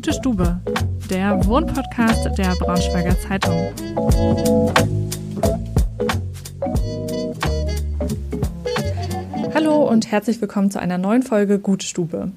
[0.00, 0.58] Gute Stube,
[1.10, 3.68] der Wohnpodcast der Braunschweiger Zeitung.
[9.52, 12.30] Hallo und herzlich willkommen zu einer neuen Folge Gute Stube.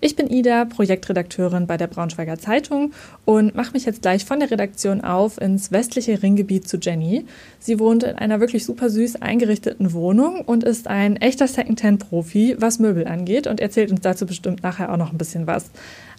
[0.00, 2.92] Ich bin Ida, Projektredakteurin bei der Braunschweiger Zeitung
[3.24, 7.24] und mache mich jetzt gleich von der Redaktion auf ins westliche Ringgebiet zu Jenny.
[7.58, 12.78] Sie wohnt in einer wirklich super süß eingerichteten Wohnung und ist ein echter Secondhand-Profi, was
[12.78, 15.70] Möbel angeht und erzählt uns dazu bestimmt nachher auch noch ein bisschen was.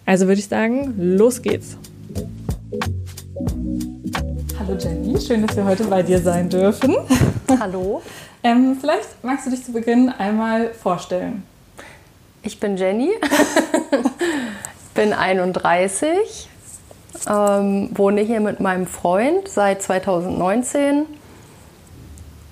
[0.04, 1.76] Also würde ich sagen, los geht's.
[4.58, 6.96] Hallo Jenny, schön, dass wir heute bei dir sein dürfen.
[7.58, 8.02] Hallo.
[8.42, 11.42] Ähm, vielleicht magst du dich zu Beginn einmal vorstellen.
[12.42, 13.10] Ich bin Jenny,
[14.94, 16.48] bin 31,
[17.28, 21.04] ähm, wohne hier mit meinem Freund seit 2019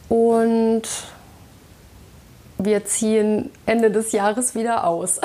[0.08, 0.82] und
[2.58, 5.20] wir ziehen Ende des Jahres wieder aus.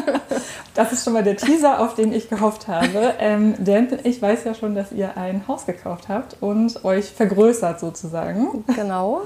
[0.74, 3.14] das ist schon mal der Teaser, auf den ich gehofft habe.
[3.18, 7.80] Ähm, denn ich weiß ja schon, dass ihr ein Haus gekauft habt und euch vergrößert
[7.80, 8.64] sozusagen.
[8.76, 9.22] Genau.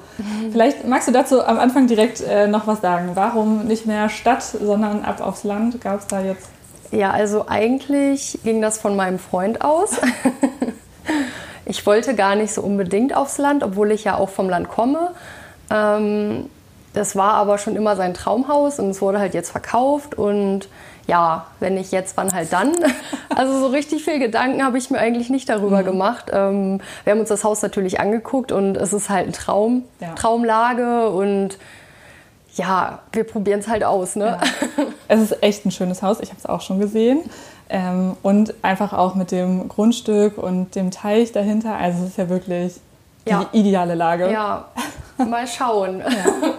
[0.53, 3.11] Vielleicht magst du dazu am Anfang direkt äh, noch was sagen.
[3.15, 5.81] Warum nicht mehr Stadt, sondern ab aufs Land?
[5.81, 6.49] Gab es da jetzt?
[6.93, 9.97] Ja, also eigentlich ging das von meinem Freund aus.
[11.65, 15.11] ich wollte gar nicht so unbedingt aufs Land, obwohl ich ja auch vom Land komme.
[15.71, 16.51] Ähm,
[16.93, 20.69] das war aber schon immer sein Traumhaus und es wurde halt jetzt verkauft und
[21.07, 22.73] ja, wenn nicht jetzt, wann halt dann?
[23.35, 25.87] Also so richtig viel Gedanken habe ich mir eigentlich nicht darüber mhm.
[25.87, 26.27] gemacht.
[26.31, 30.13] Ähm, wir haben uns das Haus natürlich angeguckt und es ist halt ein Traum, ja.
[30.13, 31.57] Traumlage und
[32.55, 34.17] ja, wir probieren es halt aus.
[34.17, 34.39] Ne?
[34.39, 34.85] Ja.
[35.09, 37.21] Es ist echt ein schönes Haus, ich habe es auch schon gesehen.
[37.69, 41.77] Ähm, und einfach auch mit dem Grundstück und dem Teich dahinter.
[41.77, 42.75] Also es ist ja wirklich
[43.27, 43.47] die ja.
[43.53, 44.31] ideale Lage.
[44.31, 44.67] Ja,
[45.19, 46.03] mal schauen.
[46.11, 46.55] Ja.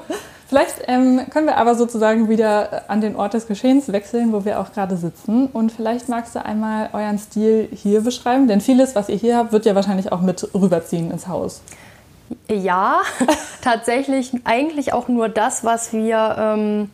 [0.53, 4.59] Vielleicht ähm, können wir aber sozusagen wieder an den Ort des Geschehens wechseln, wo wir
[4.59, 5.47] auch gerade sitzen.
[5.47, 9.51] Und vielleicht magst du einmal euren Stil hier beschreiben, denn vieles, was ihr hier habt,
[9.51, 11.63] wird ja wahrscheinlich auch mit rüberziehen ins Haus.
[12.47, 13.01] Ja,
[13.63, 16.91] tatsächlich eigentlich auch nur das, was wir ähm,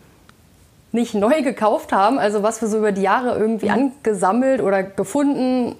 [0.93, 3.91] nicht neu gekauft haben, also was wir so über die Jahre irgendwie mhm.
[4.05, 5.75] angesammelt oder gefunden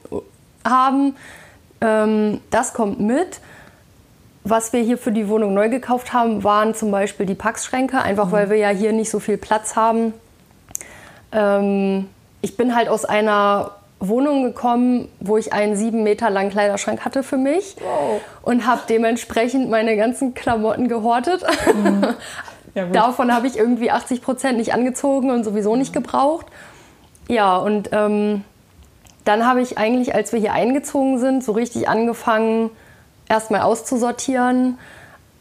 [0.66, 1.16] haben.
[1.80, 3.40] Ähm, das kommt mit.
[4.44, 8.28] Was wir hier für die Wohnung neu gekauft haben, waren zum Beispiel die Packschränke, einfach
[8.28, 8.32] mhm.
[8.32, 10.14] weil wir ja hier nicht so viel Platz haben.
[11.32, 12.08] Ähm,
[12.42, 17.22] ich bin halt aus einer Wohnung gekommen, wo ich einen sieben Meter langen Kleiderschrank hatte
[17.22, 18.22] für mich wow.
[18.42, 21.44] und habe dementsprechend meine ganzen Klamotten gehortet.
[21.74, 22.08] Mhm.
[22.76, 26.46] Ja, Davon habe ich irgendwie 80 Prozent nicht angezogen und sowieso nicht gebraucht.
[27.28, 28.44] Ja, und ähm,
[29.26, 32.70] dann habe ich eigentlich, als wir hier eingezogen sind, so richtig angefangen,
[33.30, 34.78] erstmal auszusortieren.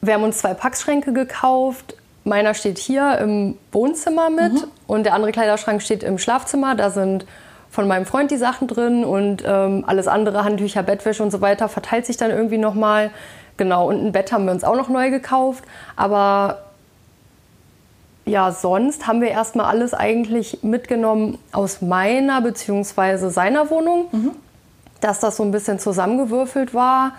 [0.00, 1.96] Wir haben uns zwei Packschränke gekauft.
[2.22, 4.64] Meiner steht hier im Wohnzimmer mit mhm.
[4.86, 6.74] und der andere Kleiderschrank steht im Schlafzimmer.
[6.74, 7.26] Da sind
[7.70, 11.68] von meinem Freund die Sachen drin und ähm, alles andere, Handtücher, Bettwäsche und so weiter,
[11.68, 13.10] verteilt sich dann irgendwie nochmal.
[13.56, 15.64] Genau, und ein Bett haben wir uns auch noch neu gekauft.
[15.96, 16.62] Aber
[18.24, 23.30] ja, sonst haben wir erstmal alles eigentlich mitgenommen aus meiner bzw.
[23.30, 24.30] seiner Wohnung, mhm.
[25.00, 27.12] dass das so ein bisschen zusammengewürfelt war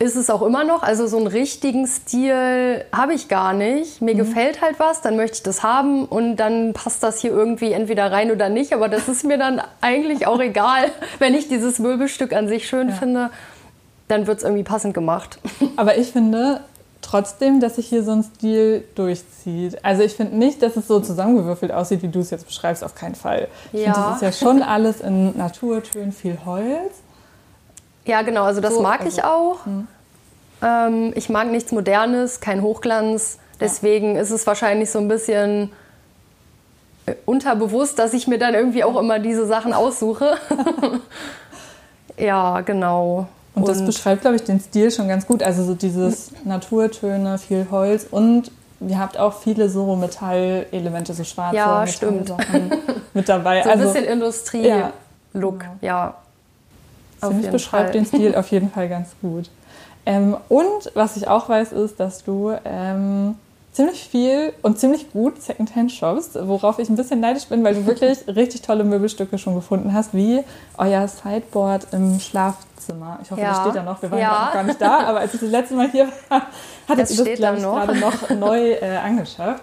[0.00, 0.82] ist es auch immer noch.
[0.82, 4.00] Also so einen richtigen Stil habe ich gar nicht.
[4.00, 4.18] Mir mhm.
[4.18, 8.10] gefällt halt was, dann möchte ich das haben und dann passt das hier irgendwie entweder
[8.10, 8.72] rein oder nicht.
[8.72, 10.90] Aber das ist mir dann eigentlich auch egal.
[11.18, 12.94] Wenn ich dieses Möbelstück an sich schön ja.
[12.94, 13.30] finde,
[14.08, 15.38] dann wird es irgendwie passend gemacht.
[15.76, 16.62] Aber ich finde
[17.02, 19.84] trotzdem, dass sich hier so ein Stil durchzieht.
[19.84, 22.94] Also ich finde nicht, dass es so zusammengewürfelt aussieht, wie du es jetzt beschreibst, auf
[22.94, 23.48] keinen Fall.
[23.72, 23.92] Ich ja.
[23.92, 27.02] finde, das ist ja schon alles in Naturtönen, viel Holz.
[28.10, 29.64] Ja, genau, also das so, mag also, ich auch.
[29.64, 29.86] Hm.
[30.62, 33.38] Ähm, ich mag nichts Modernes, kein Hochglanz.
[33.60, 34.20] Deswegen ja.
[34.20, 35.70] ist es wahrscheinlich so ein bisschen
[37.06, 40.32] äh, unterbewusst, dass ich mir dann irgendwie auch immer diese Sachen aussuche.
[42.18, 43.28] ja, genau.
[43.54, 45.44] Und, und das beschreibt, glaube ich, den Stil schon ganz gut.
[45.44, 48.50] Also so dieses Naturtöne, viel Holz und
[48.80, 52.32] ihr habt auch viele so Metallelemente, so schwarze ja, stimmt.
[53.14, 53.62] mit dabei.
[53.62, 55.76] so ein also, bisschen Industrie-Look, ja.
[55.80, 56.14] ja.
[57.20, 57.92] Finde ich beschreibt Fall.
[57.92, 59.50] den Stil auf jeden Fall ganz gut.
[60.06, 63.36] Ähm, und was ich auch weiß, ist, dass du ähm,
[63.72, 67.86] ziemlich viel und ziemlich gut Secondhand shoppst, worauf ich ein bisschen neidisch bin, weil du
[67.86, 70.42] wirklich richtig tolle Möbelstücke schon gefunden hast, wie
[70.78, 73.20] euer Sideboard im Schlafzimmer.
[73.22, 73.50] Ich hoffe, ja.
[73.50, 74.02] das steht da noch.
[74.02, 74.44] Wir waren ja.
[74.46, 76.42] noch gar nicht da, aber als ich das letzte Mal hier war,
[76.88, 79.62] hattet ihr das, glaube ich, gerade noch neu äh, angeschafft.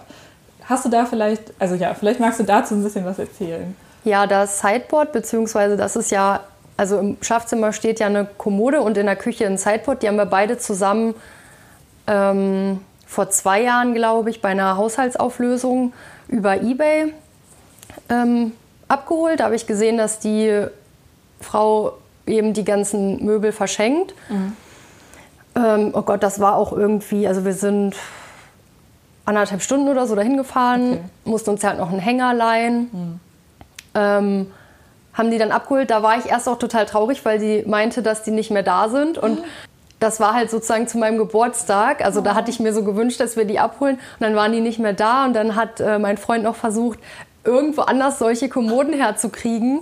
[0.64, 3.74] Hast du da vielleicht, also ja, vielleicht magst du dazu ein bisschen was erzählen.
[4.04, 6.40] Ja, das Sideboard, beziehungsweise das ist ja
[6.78, 10.02] also im Schlafzimmer steht ja eine Kommode und in der Küche ein Sideboard.
[10.02, 11.14] Die haben wir beide zusammen
[12.06, 15.92] ähm, vor zwei Jahren, glaube ich, bei einer Haushaltsauflösung
[16.28, 17.12] über eBay
[18.08, 18.52] ähm,
[18.86, 19.40] abgeholt.
[19.40, 20.66] Da habe ich gesehen, dass die
[21.40, 21.94] Frau
[22.26, 24.14] eben die ganzen Möbel verschenkt.
[24.28, 24.56] Mhm.
[25.56, 27.96] Ähm, oh Gott, das war auch irgendwie, also wir sind
[29.24, 31.00] anderthalb Stunden oder so dahin gefahren, okay.
[31.24, 32.88] mussten uns halt noch einen Hänger leihen.
[32.92, 33.20] Mhm.
[33.94, 34.46] Ähm,
[35.18, 35.90] haben die dann abgeholt.
[35.90, 38.88] Da war ich erst auch total traurig, weil sie meinte, dass die nicht mehr da
[38.88, 39.18] sind.
[39.18, 39.40] Und
[40.00, 42.04] das war halt sozusagen zu meinem Geburtstag.
[42.04, 43.96] Also da hatte ich mir so gewünscht, dass wir die abholen.
[43.96, 45.24] Und dann waren die nicht mehr da.
[45.24, 47.00] Und dann hat äh, mein Freund noch versucht,
[47.44, 49.80] irgendwo anders solche Kommoden herzukriegen.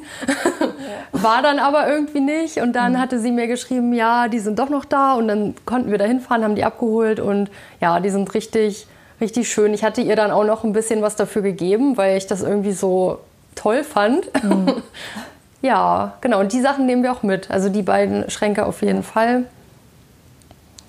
[1.13, 2.59] War dann aber irgendwie nicht.
[2.59, 2.99] Und dann mhm.
[2.99, 5.15] hatte sie mir geschrieben, ja, die sind doch noch da.
[5.15, 7.21] Und dann konnten wir da hinfahren, haben die abgeholt.
[7.21, 7.51] Und
[7.83, 8.87] ja, die sind richtig,
[9.21, 9.75] richtig schön.
[9.75, 12.73] Ich hatte ihr dann auch noch ein bisschen was dafür gegeben, weil ich das irgendwie
[12.73, 13.19] so
[13.57, 14.31] toll fand.
[14.45, 14.83] Mhm.
[15.63, 16.39] ja, genau.
[16.39, 17.51] Und die Sachen nehmen wir auch mit.
[17.51, 19.47] Also die beiden Schränke auf jeden Fall.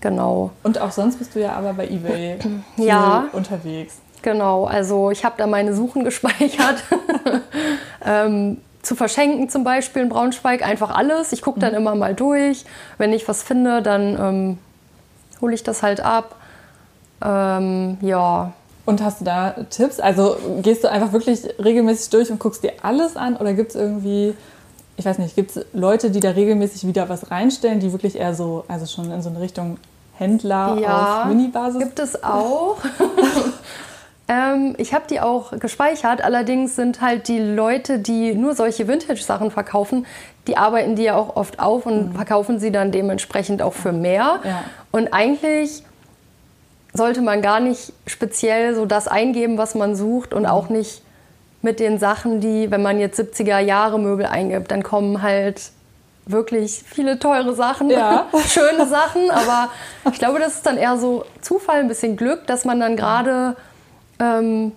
[0.02, 0.52] Genau.
[0.62, 2.38] Und auch sonst bist du ja aber bei eBay
[2.78, 3.96] ja, unterwegs.
[4.22, 6.84] Genau, also ich habe da meine Suchen gespeichert.
[8.06, 11.34] ähm, zu verschenken zum Beispiel in Braunschweig einfach alles.
[11.34, 11.78] Ich gucke dann mhm.
[11.78, 12.63] immer mal durch.
[12.98, 14.58] Wenn ich was finde, dann ähm,
[15.42, 16.36] hole ich das halt ab.
[17.24, 18.54] Ähm, ja.
[18.88, 20.00] Und hast du da Tipps?
[20.00, 23.75] Also gehst du einfach wirklich regelmäßig durch und guckst dir alles an oder gibt es
[23.75, 24.34] irgendwie
[24.98, 28.34] ich weiß nicht, gibt es Leute, die da regelmäßig wieder was reinstellen, die wirklich eher
[28.34, 29.78] so, also schon in so eine Richtung
[30.18, 31.80] Händler ja, auf Mini-Basis?
[31.80, 32.78] Gibt es auch.
[34.28, 39.51] ähm, ich habe die auch gespeichert, allerdings sind halt die Leute, die nur solche Vintage-Sachen
[39.51, 40.07] verkaufen,
[40.48, 42.16] die arbeiten die ja auch oft auf und mhm.
[42.16, 44.39] verkaufen sie dann dementsprechend auch für mehr.
[44.44, 44.63] Ja.
[44.92, 45.84] Und eigentlich
[46.94, 51.01] sollte man gar nicht speziell so das eingeben, was man sucht und auch nicht
[51.62, 55.72] mit den Sachen, die, wenn man jetzt 70er Jahre Möbel eingibt, dann kommen halt
[56.25, 58.28] wirklich viele teure Sachen, ja.
[58.48, 59.69] schöne Sachen, aber
[60.12, 63.56] ich glaube, das ist dann eher so Zufall, ein bisschen Glück, dass man dann gerade,
[64.19, 64.74] ähm,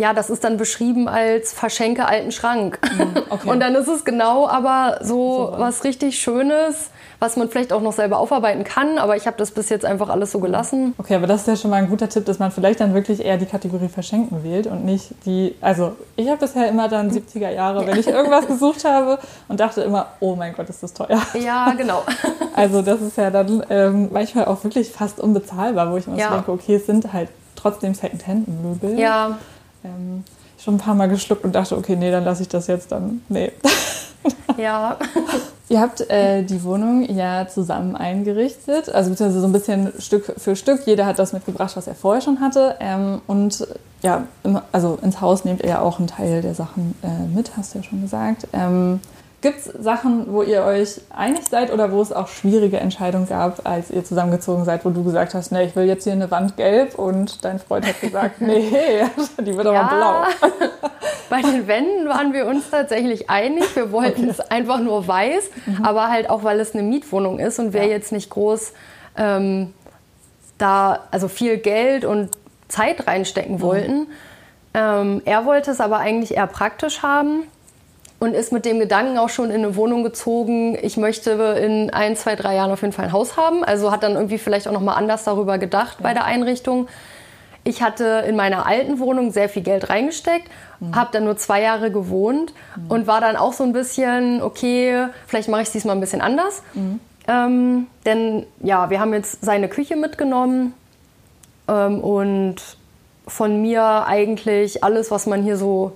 [0.00, 2.78] ja, das ist dann beschrieben als verschenke alten Schrank.
[2.96, 3.48] Mhm, okay.
[3.50, 7.82] Und dann ist es genau aber so, so was richtig Schönes was man vielleicht auch
[7.82, 8.98] noch selber aufarbeiten kann.
[8.98, 10.94] Aber ich habe das bis jetzt einfach alles so gelassen.
[10.98, 13.24] Okay, aber das ist ja schon mal ein guter Tipp, dass man vielleicht dann wirklich
[13.24, 15.54] eher die Kategorie Verschenken wählt und nicht die.
[15.60, 19.18] Also, ich habe bisher immer dann 70er Jahre, wenn ich irgendwas gesucht habe
[19.48, 21.20] und dachte immer, oh mein Gott, ist das teuer.
[21.34, 22.02] Ja, genau.
[22.56, 26.28] Also, das ist ja dann ähm, manchmal auch wirklich fast unbezahlbar, wo ich mir ja.
[26.28, 28.98] so denke, okay, es sind halt trotzdem Secondhand-Möbel.
[28.98, 29.38] Ja.
[29.84, 30.24] Ähm,
[30.58, 33.22] schon ein paar Mal geschluckt und dachte, okay, nee, dann lasse ich das jetzt dann.
[33.28, 33.52] Nee.
[34.56, 34.98] Ja.
[35.70, 40.56] Ihr habt äh, die Wohnung ja zusammen eingerichtet, also beziehungsweise so ein bisschen Stück für
[40.56, 40.82] Stück.
[40.84, 42.76] Jeder hat das mitgebracht, was er vorher schon hatte.
[42.80, 43.66] Ähm, und
[44.02, 44.24] ja,
[44.72, 47.78] also ins Haus nehmt ihr ja auch einen Teil der Sachen äh, mit, hast du
[47.78, 48.48] ja schon gesagt.
[48.52, 49.00] Ähm,
[49.42, 53.66] Gibt es Sachen, wo ihr euch einig seid oder wo es auch schwierige Entscheidungen gab,
[53.66, 56.58] als ihr zusammengezogen seid, wo du gesagt hast, nee, ich will jetzt hier eine Wand
[56.58, 58.70] gelb und dein Freund hat gesagt, nee,
[59.38, 60.58] die wird ja, aber blau.
[61.30, 63.74] Bei den Wänden waren wir uns tatsächlich einig.
[63.74, 64.30] Wir wollten okay.
[64.30, 65.84] es einfach nur weiß, mhm.
[65.84, 67.88] aber halt auch, weil es eine Mietwohnung ist und wir ja.
[67.88, 68.72] jetzt nicht groß
[69.16, 69.72] ähm,
[70.58, 72.30] da, also viel Geld und
[72.68, 73.62] Zeit reinstecken mhm.
[73.62, 74.06] wollten.
[74.74, 77.44] Ähm, er wollte es aber eigentlich eher praktisch haben
[78.20, 82.16] und ist mit dem Gedanken auch schon in eine Wohnung gezogen, ich möchte in ein,
[82.16, 83.64] zwei, drei Jahren auf jeden Fall ein Haus haben.
[83.64, 86.02] Also hat dann irgendwie vielleicht auch nochmal anders darüber gedacht ja.
[86.02, 86.86] bei der Einrichtung.
[87.64, 90.48] Ich hatte in meiner alten Wohnung sehr viel Geld reingesteckt,
[90.80, 90.94] mhm.
[90.94, 92.90] habe dann nur zwei Jahre gewohnt mhm.
[92.90, 96.20] und war dann auch so ein bisschen, okay, vielleicht mache ich es diesmal ein bisschen
[96.20, 96.62] anders.
[96.74, 97.00] Mhm.
[97.26, 100.74] Ähm, denn ja, wir haben jetzt seine Küche mitgenommen
[101.68, 102.56] ähm, und
[103.26, 105.92] von mir eigentlich alles, was man hier so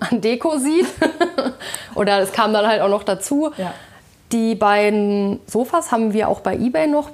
[0.00, 0.86] an Deko sieht.
[1.94, 3.50] Oder es kam dann halt auch noch dazu.
[3.56, 3.72] Ja.
[4.32, 7.10] Die beiden Sofas haben wir auch bei eBay noch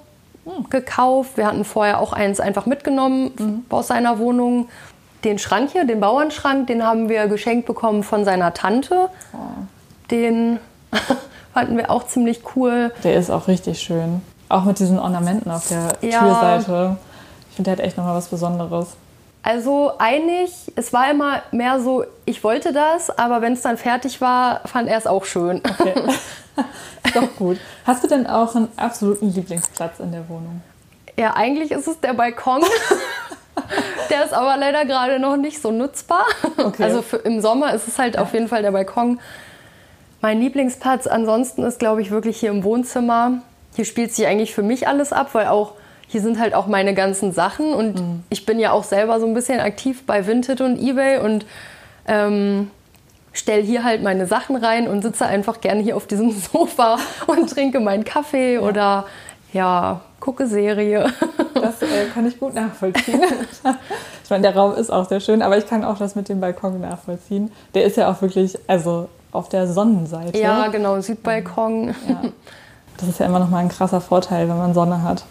[0.71, 1.37] gekauft.
[1.37, 3.65] Wir hatten vorher auch eins einfach mitgenommen mhm.
[3.69, 4.69] aus seiner Wohnung.
[5.25, 9.09] Den Schrank hier, den Bauernschrank, den haben wir geschenkt bekommen von seiner Tante.
[9.33, 9.37] Oh.
[10.11, 10.59] Den
[11.55, 12.93] fanden wir auch ziemlich cool.
[13.05, 14.23] Der ist auch richtig schön.
[14.49, 16.21] Auch mit diesen Ornamenten auf der ja.
[16.21, 16.97] Türseite.
[17.51, 18.89] Ich finde, der hat echt nochmal was Besonderes.
[19.43, 24.21] Also einig, es war immer mehr so, ich wollte das, aber wenn es dann fertig
[24.21, 25.61] war, fand er es auch schön.
[25.69, 25.95] Okay.
[27.15, 27.59] Doch gut.
[27.85, 30.63] Hast du denn auch einen absoluten Lieblingsplatz in der Wohnung?
[31.17, 32.63] Ja, eigentlich ist es der Balkon.
[34.11, 36.25] der ist aber leider gerade noch nicht so nutzbar.
[36.57, 36.85] Okay.
[36.85, 38.23] Also für, im Sommer ist es halt ja.
[38.23, 39.21] auf jeden Fall der Balkon.
[40.21, 43.43] Mein Lieblingsplatz ansonsten ist, glaube ich, wirklich hier im Wohnzimmer.
[43.75, 45.73] Hier spielt sich eigentlich für mich alles ab, weil auch
[46.13, 48.23] hier sind halt auch meine ganzen Sachen und mhm.
[48.29, 51.47] ich bin ja auch selber so ein bisschen aktiv bei Vinted und eBay und
[52.07, 52.71] ähm,
[53.33, 57.49] stelle hier halt meine Sachen rein und sitze einfach gerne hier auf diesem Sofa und
[57.49, 58.61] trinke meinen Kaffee ja.
[58.61, 59.07] oder
[59.55, 61.07] ja, gucke Serie.
[61.55, 63.23] Das äh, kann ich gut nachvollziehen.
[64.25, 66.41] ich meine, der Raum ist auch sehr schön, aber ich kann auch das mit dem
[66.41, 67.53] Balkon nachvollziehen.
[67.75, 70.37] Der ist ja auch wirklich, also auf der Sonnenseite.
[70.37, 71.95] Ja, genau, Südbalkon.
[72.09, 72.23] Ja.
[72.97, 75.25] Das ist ja immer noch mal ein krasser Vorteil, wenn man Sonne hat.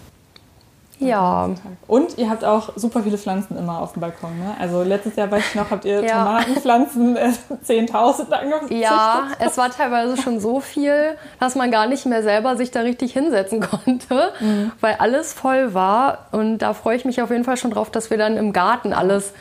[1.01, 1.49] Ja.
[1.87, 4.37] Und ihr habt auch super viele Pflanzen immer auf dem Balkon.
[4.37, 4.55] Ne?
[4.59, 6.23] Also letztes Jahr, weiß ich noch, habt ihr ja.
[6.23, 7.31] Tomatenpflanzen äh,
[7.65, 8.81] 10.000 angezüchtet.
[8.81, 12.81] Ja, es war teilweise schon so viel, dass man gar nicht mehr selber sich da
[12.81, 14.71] richtig hinsetzen konnte, mhm.
[14.79, 16.27] weil alles voll war.
[16.31, 18.93] Und da freue ich mich auf jeden Fall schon drauf, dass wir dann im Garten
[18.93, 19.33] alles